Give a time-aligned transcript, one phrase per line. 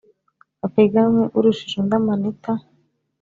[0.59, 2.51] bapiganwe, urushije undi amanita